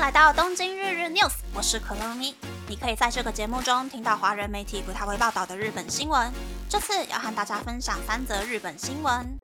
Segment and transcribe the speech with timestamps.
[0.00, 2.34] 迎来到东京日日 news，我是可乐咪。
[2.66, 6.32] 你可以在这个节目中听到华人媒体不太会报道的日本新闻。
[6.70, 9.38] 这次要和大家分享三则日本新闻。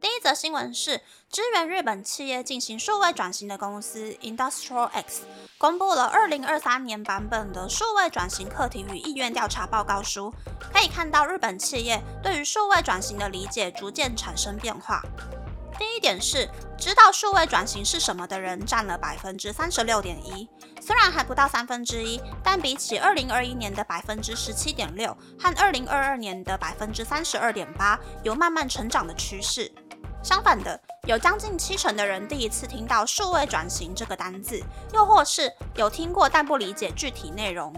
[0.00, 5.22] 第一则新闻是，支援日本企业进行数位转型的公司 Industrial X
[5.58, 10.32] 公布了二零二三年版本的数位转型课题与意愿调查报告书。
[10.72, 15.02] 可以看到，日本企业对于数位转型的理解逐渐产生变化。
[15.82, 20.48] 第一点是，知道数位转型是什么的人占了百分之三十六点一，
[20.80, 29.68] 虽然还不到三分之一，但比起二零二一年的百分之十七点六和二零二二年的百分之三十二点八，有慢慢成长的趋势。
[30.22, 34.62] 相反的，有将近七成的人第一次听到“数位转型”这个单字，
[34.94, 37.74] 又或是有听过但不理解具体内容。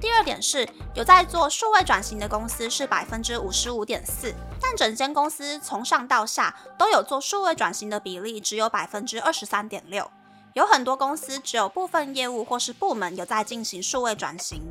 [0.00, 10.10] 第二点是，有在做数位转型的公司是百分之五十五点四，但整间公司从上到下都有做数位转型的比例只有百分之二十三点六。
[10.52, 14.62] 有很多公司只有部分业务或是部门有在进行数位转型。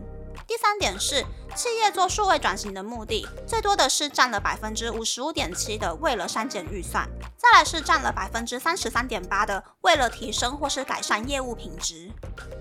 [0.48, 7.06] 第三点是，企业做数位转型的目的最多的是占了百分之五十五点七的，为了删减预算；
[7.38, 12.12] 再来是占了百分之三十三点八的，为了提升或是改善业务品质。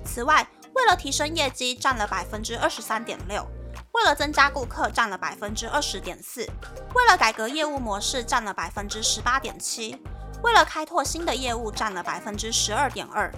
[0.05, 3.47] 此外，为了提升业绩占了百分之二十三点六，
[3.93, 6.47] 为了增加顾客占了百分之二十点四，
[6.95, 9.97] 为了改革业务模式占了百分之十八点七，
[10.43, 13.33] 为了开拓新的业务占了百分之十二点二。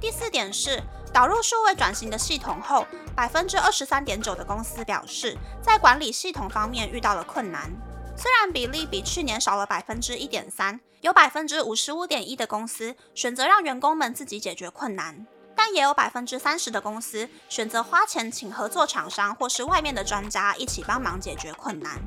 [0.00, 0.82] 第四点是。
[1.10, 7.72] 导入数位转型的系统后，百分之二十三点九的公司表示，在管理系统方面遇到了困难。
[8.14, 15.26] 虽然比例比去年少了百分之一点三，有百分之五十五点一的公司选择让员工们自己解决困难，
[15.58, 22.00] 但也有百分之三十的公司选择花钱请合作厂商或是外面的专家一起帮忙解决困难。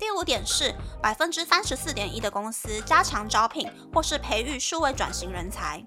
[0.00, 5.80] 第五点是，百分之三十四点一的公司加强招聘或是培育数位转型人才。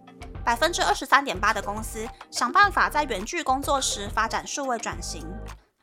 [0.46, 5.28] 百分之二十三点八的公司想办法在远距工作时发展数位转型，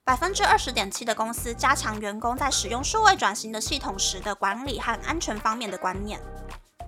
[0.04, 6.18] 百分之二十点七的公司加强员工在使用数位转型的系统时的管理和安全方面的观念。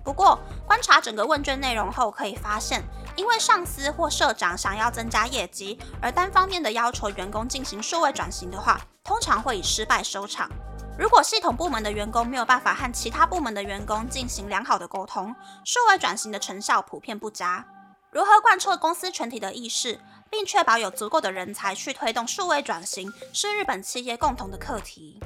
[0.03, 2.83] 不过，观察整个问卷内容后可以发现，
[3.15, 10.49] 因为上司或社长想要增加业绩而单方面的要求员工进行数位转型的话，通常会以失败收场。
[10.97, 17.65] 如果系统部门的员工没有办法和其他部门的员工进行良好的沟通，数位转型的成效普遍不佳。
[18.11, 19.99] 如何贯彻公司全体的意识，
[20.29, 25.19] 并确保有足够的人才去推动数位转型，是日本企业共同的课题。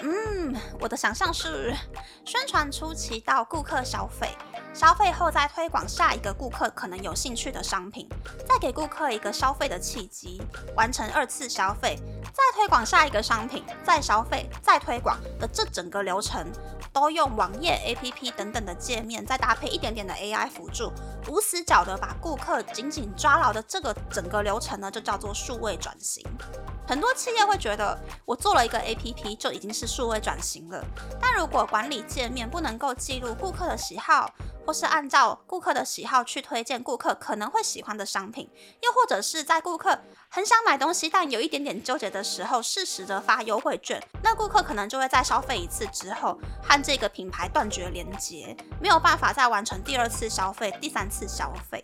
[0.00, 1.74] 嗯，我的想象是，
[2.24, 4.36] 宣传初期到顾客消费，
[4.76, 8.06] 消费后再推广下一个顾客可能有兴趣的商品，
[8.46, 10.42] 再给顾客一个消费的契机，
[10.76, 11.98] 完成二次消费。
[12.32, 16.46] 再推广下一个商品，再消费，再推广的这整个流程，
[16.92, 20.92] 都用网页、APP 等等的界面，再搭配一点点的 AI 辅助，
[21.28, 26.24] 无死角的把顾客紧紧抓牢的这个整个流程呢，就叫做数位转型。
[26.88, 30.84] 很多企业会觉得，我做了一个 APP 就已经是数位转型了。
[31.20, 34.32] 但如果管理界面不能够记录顾客的喜好，
[34.64, 38.48] 或是按照顾客的喜好去推荐顾客可能会喜欢的商品，
[38.82, 39.98] 又或者是在顾客
[40.28, 51.82] 很想买东西但有一点点纠结的时候，适时的发优惠券，那顾客可能就会在消费一次之后和这个品牌断绝连接，没有办法再完成第二次消费、第三次消费。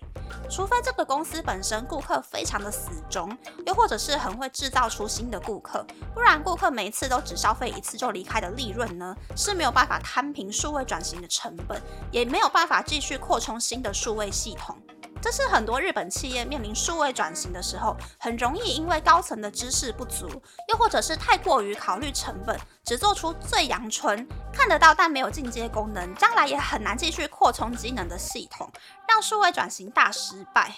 [0.50, 3.36] 除非这个公司本身顾客非常的死忠，
[3.66, 11.80] 又或者是很会制造出新的顾客，不然顾客每次都只消费一次就离开的利润呢，是没有办法摊平数位转型的成本，
[12.10, 14.76] 也没有办法继续扩充新的数位系统。
[15.22, 20.28] 这是很多日本企业面临数位转型的时候，很容易因为高层的知识不足，
[20.68, 28.68] 又或者是太过于考虑成本，只做出最阳春、看得到但没有进阶功能，将来也很难继续扩充机能的系统，
[29.08, 30.74] 让数位转型大失败。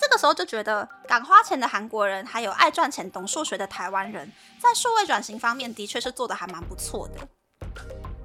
[0.00, 7.28] 这个时候就觉得，敢花钱的韩国人，还有爱赚钱、懂数学的台湾人，在数位转型方面的确是做得还蛮不错的。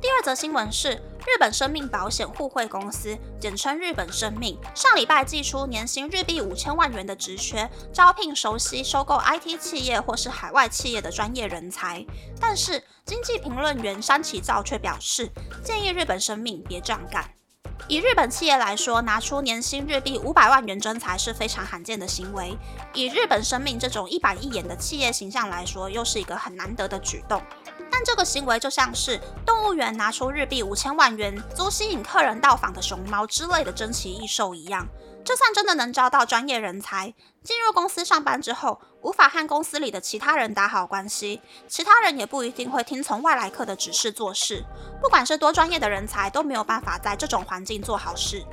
[0.07, 12.05] 第二则新闻是，日本生命保险互惠公司，简称日本生命，上礼拜寄出年薪日币五千万元的职缺，招聘熟悉收购 IT 企业或是海外企业的专业人才。
[12.39, 15.29] 但是，经济评论员山崎照却表示，
[15.61, 17.36] 建议日本生命别这样干。
[17.89, 22.57] 以日本企业来说，拿出年薪日币五百万元征才是非常罕见的行为；
[22.93, 27.41] 以日本生命这种一板一眼的企业形象来说，又是一个很难得的举动。
[27.89, 34.85] 但这个行为就像是动物园拿出日币五千万元租吸引客人到访的熊猫之类的珍奇异兽一样。
[35.23, 37.13] 就算真的能招到专业人才，
[37.43, 44.65] 进入公司上班之后，无法和公司里的其他人打好关系，其他人也不一定会听从外来客的指示做事。
[45.01, 48.43] 不管是多专业的人才，都没有办法在这种环境做好事。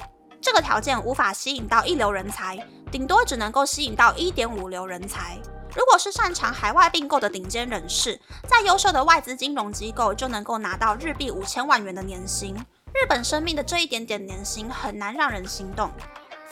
[0.41, 2.59] 这个条件无法吸引到一流人才，
[2.93, 5.39] 顶多只能够吸引到一点五流人才。
[5.75, 12.55] 如果是擅长海外并购的顶尖人士，在优秀的外资金融机构就能够拿到日币五千万元的年薪。
[12.93, 15.91] 日本生命的这一点点年薪很难让人心动。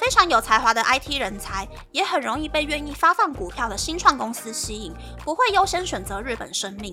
[0.03, 6.93] 非常有才华的 IT 人才也很容易被愿意发放股票的新创公司吸引，不会优先选择日本生命。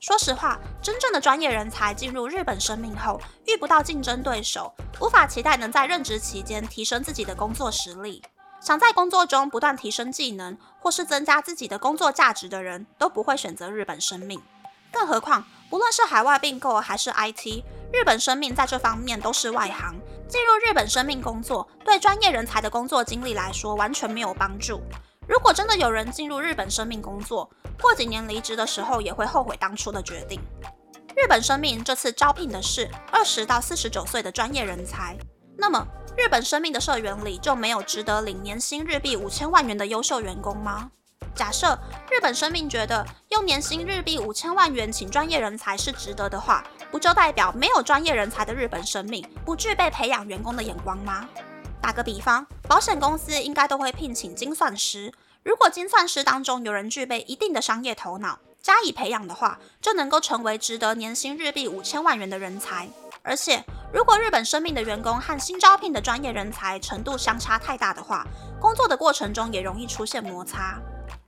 [0.00, 8.22] 说实话，真正的专业人才进入日本生命后，遇不到竞争对手，无法期待能在任职期间提升自己的工作实力。
[8.62, 14.40] 想在工作中不断提升技能，或是增加自己的工作价值的人，都不会选择日本生命。
[14.90, 17.64] 更何况，不论是海外并购还是 IT，
[17.94, 19.98] 日本生命在这方面都是外行。
[20.28, 24.82] 进入日本生命工作，对专业人才的工作经历来说完全没有帮助。
[25.26, 30.38] 如果真的有人进入日本生命工作，过几年离职的时候也会后悔当初的决定。
[31.16, 35.16] 日本生命这次招聘的是二十到四十九岁的专业人才，
[35.56, 35.86] 那么
[36.18, 40.90] 日本生命的社员里就没有值得领年薪日币五千万元的优秀员工吗？
[41.34, 41.78] 假设
[42.10, 46.62] 日本生命觉得用年薪日币五千万元请专业人才是值得的话。
[46.90, 51.26] 不就代表没有专业人才的日本生命不具备培养员工的眼光吗？
[51.80, 55.10] 打个比方，保险公司应该都会聘请精算师。
[55.42, 62.86] 如果精算师当中有人具备一定的商业头脑，加以培养的话，就能够成为值得年薪日币五千万元的人才。
[63.22, 68.26] 而且，如果日本生命的员工和新招聘的专业人才程度相差太大的话，
[68.60, 70.78] 工作的过程中也容易出现摩擦。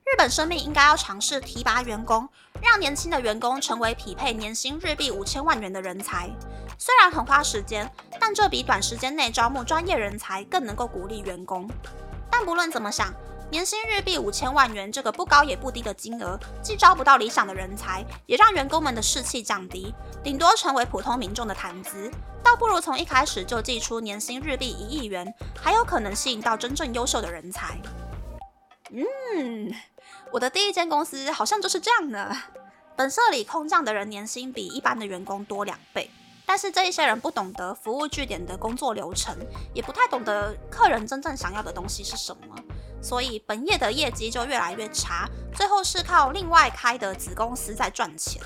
[0.05, 2.29] 日本生命应该要尝试提拔员工，
[2.61, 6.29] 让年轻的员工成为匹配年薪日币五千万元的人才。
[6.77, 11.67] 虽然很花时间，但这比短时间内招募专业人才更能够鼓励员工。
[12.29, 13.11] 但不论怎么想，
[13.49, 19.93] 年薪日币五千万元这个不高也不低的金额，既招不到理想的人才，也让员工们的士气降低，
[20.23, 22.11] 顶多成为普通民众的谈资。
[22.43, 27.77] 倒不如从一开始就寄出年薪日币一亿元，还有可能吸引到真正优秀的人才。
[28.91, 29.73] 嗯。
[30.31, 32.35] 我的第一间公司好像就是这样的。
[32.97, 36.09] 本社里空降的人年薪比一般的员工多两倍，
[36.45, 39.35] 但是这一些人不懂得服务据点的工作流程，
[39.73, 42.55] 也不太懂得客人真正想要的东西是什么，
[43.01, 45.27] 所以本业的业绩就越来越差。
[45.53, 48.41] 最后是靠另外开的子公司在赚钱，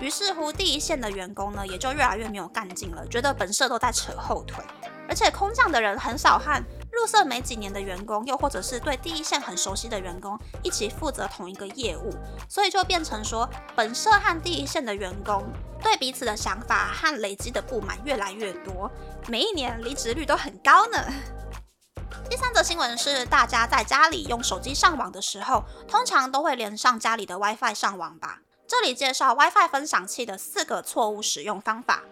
[0.00, 4.64] 于是乎第一线的员工呢也就越来越没有干劲了，觉得本社都在扯后腿，
[5.08, 6.60] 而且空降的人很少和。
[6.94, 12.12] 入社没几年的员工，又或者是对第一线很熟悉的员工，一起负责同一个业务，
[12.48, 15.44] 所以就变成说，本社和第一线的员工
[15.82, 18.90] 对彼此的想法和累积的不满越来越多，
[19.28, 21.04] 每一年离职率都很高呢。
[22.30, 28.38] 第三则新闻是，大家在家里用手机上网的时候，通常都会连上家里的 WiFi 上网吧？
[28.66, 32.02] 这里介绍 WiFi 分享器的四个错误使用方法。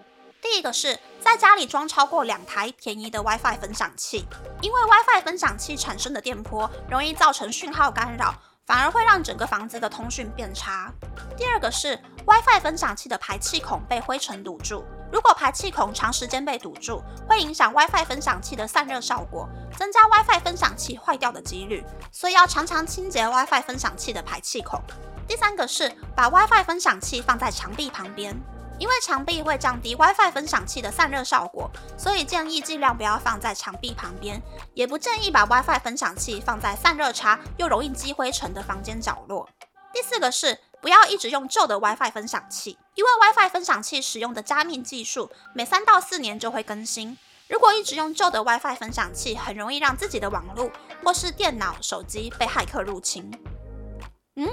[0.43, 4.27] 第一个是在家里装超过两台便宜的 WiFi 分享器，
[4.61, 8.35] 因为 WiFi 分享器产生的电波容易造成讯号干扰，
[8.67, 10.93] 反而会让整个房子的通讯变差。
[11.37, 11.97] 第二个是
[12.27, 19.49] WiFi 分享器的排气孔被灰尘堵住，如果排气孔长时间被堵住，会影响 WiFi 分享器的散热效果，
[19.79, 24.83] 增加 WiFi 分享器坏掉的几率，所以要常常清洁 WiFi 分享器的排气孔。
[25.29, 28.37] 第三个是把 WiFi 分享器放在墙壁旁边。
[28.82, 34.43] 因为墙壁会降低 WiFi 分享器的散热效果，所以建议尽量不要放在墙壁旁边，
[34.74, 39.48] 也不建议把 WiFi 分享器放在散热差又容易积灰尘的房间角落。
[39.93, 50.69] 第四个是不要一直用旧的 WiFi 分享器，因为 WiFi 分享器使用的加密技术每三到四年就会更新，如果一直用旧的 WiFi 分享器，很容易让自己的网络
[51.05, 53.31] 或是电脑、手机被骇客入侵。
[54.36, 54.46] 嗯，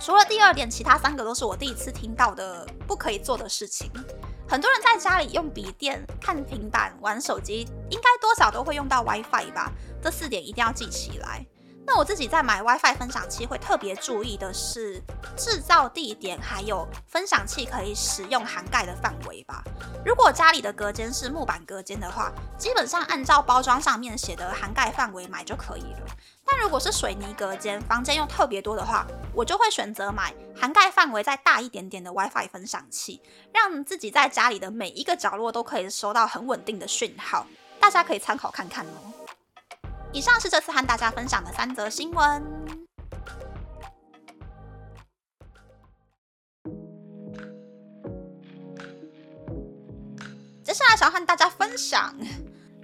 [0.00, 3.90] 除了第二点，其他三个都是我第一次听到的不可以做的事情。
[4.48, 9.72] 很多人在家里用笔电、看平板、玩手机，应该多少都会用到 WiFi 吧？
[10.02, 11.44] 这四点一定要记起来。
[11.92, 15.02] 那我自己在买 WiFi 分享器会特别注意的是
[15.36, 19.60] 制造地点，还有分享器可以使用涵盖的范围吧。
[20.06, 26.06] 如果家里的隔间是木板隔间的话，基本上按照包装上面写的涵盖范围买就可以了。
[26.46, 29.04] 但如果是水泥隔间，房间又特别多的话，
[29.34, 33.20] 我就会选择买涵盖范围再大一点点的 WiFi 分享器，
[33.52, 37.44] 让自己在家里的每一个角落都可以收到很稳定的讯号。
[37.80, 39.19] 大家可以参考看看哦。
[40.12, 42.42] 以上是这次和大家分享的三则新闻。
[50.64, 52.14] 接下来想要和大家分享，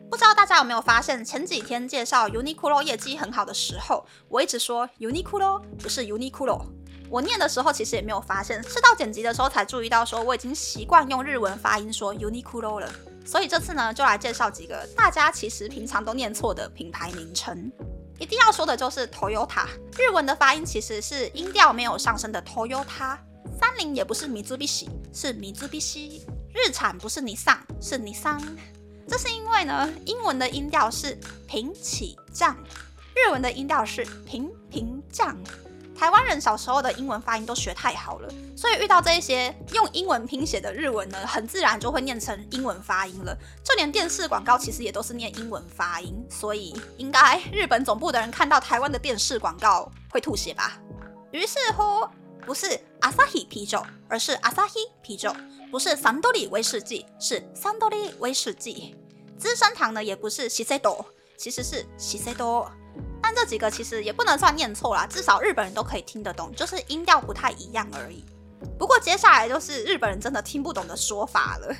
[0.08, 6.64] 不知道大家有没有发现，前几天介绍 Uniqlo 业绩很好的时候，我一直说 Uniqlo 不是 Uniqlo。
[7.08, 12.90] 我念的时候其实也没有发现，是到剪辑的时候才注意到，说我已经习惯用日文发音说 Uniqlo 了。
[13.26, 17.70] 所以这次呢，就来介绍几个大家其实平常都念错的品牌名称。
[18.18, 19.66] 一定要说的就是 Toyota，
[19.98, 23.18] 日文的发音其实是音调没有上升的 Toyota。
[23.60, 26.22] 三菱也不是 Mitsubishi，，是 Mitsubishi。
[26.54, 28.40] 日产不是尼桑，是尼桑。
[29.08, 32.56] 这是因为呢，英文的音调是平起降，
[33.14, 35.36] 日文的音调是平平降。
[35.98, 43.36] 台湾人小时候的英文发音都学太好了，所以遇到这一些用英文拼写的日文呢，很自然就会念成英文发音了。
[43.64, 50.78] 就连电视广告其实也都是念英文发音，所以应该日本总部的人看到台湾的电视广告会吐血吧？
[51.32, 52.06] 于是乎，
[52.44, 55.30] 不是 Asahi 啤酒，而是 Asahi 啤酒；
[55.70, 58.94] 不是 Sandori 威士忌，是 Sandori 威士忌。
[59.38, 61.04] 资生堂呢，也不是 Shiseido，
[61.36, 62.68] 其实是 Shiseido。
[63.26, 68.24] 但这几个其实也不能算念错啦，至少日本人都可以听得懂，就是音调不太一样而已。
[68.78, 71.74] 不过接下来就是日本人真的听不懂的说法了。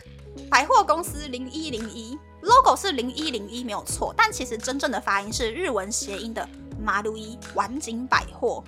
[0.50, 6.48] 百货公司零一零一 logo 是零一零一没有错，但其实真正的发音是日文谐音的
[6.82, 8.64] 马路一晚景百货。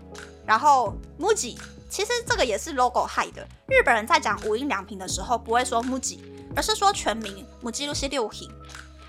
[0.46, 1.58] 然后 MUJI
[1.90, 3.44] 其实这个也是 logo 害的。
[3.66, 6.20] 日本人在讲无印良品的时候不会说 MUJI，
[6.54, 8.48] 而是说全名 MUJI 六品。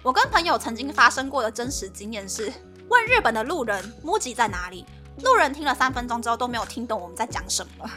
[0.01, 2.51] 我跟朋友曾经发生过的真实经验是。
[2.89, 4.85] 问日本的路人 MUJI 在哪里？
[5.23, 7.89] 路人听了三分钟之后都没有听懂我们在讲什么。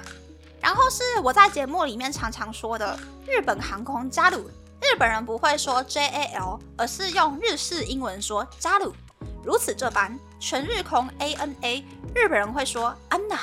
[0.61, 4.43] 然后是我在节目里面常常说的日本航空 JAL，，
[4.81, 8.93] 日本人不会说 JAL，而是用日式英文说 JAL。
[9.43, 11.83] 如此这般，全日空 ANA，
[12.15, 13.39] 日本人会说安娜。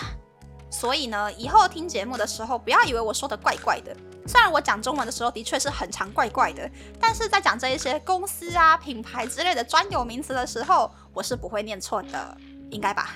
[0.70, 3.96] 所以呢，以后听节目的时候，不要以为我说的怪怪的。
[4.28, 12.38] 虽然我讲中文的时候的确是很常怪怪的，但是在讲这一些公司啊、品牌之类的专有名词的时候，我是不会念错的，
[12.70, 13.16] 应该吧？